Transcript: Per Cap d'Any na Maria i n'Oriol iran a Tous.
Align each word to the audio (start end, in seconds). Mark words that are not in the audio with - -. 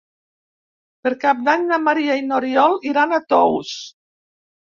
Per 1.07 1.11
Cap 1.25 1.43
d'Any 1.49 1.67
na 1.73 1.77
Maria 1.89 2.17
i 2.21 2.25
n'Oriol 2.29 2.75
iran 2.93 3.13
a 3.19 3.23
Tous. 3.35 3.77